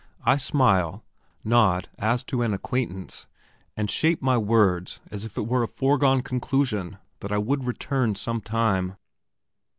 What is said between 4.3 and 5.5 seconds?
words as if it